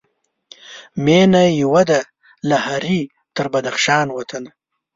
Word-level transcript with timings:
مېنه 1.05 1.41
یوه 1.61 1.81
ده 1.89 1.99
له 2.49 2.57
هري 2.65 3.01
تر 3.35 3.45
بدخشان 3.53 4.07
وطنه 4.17 4.51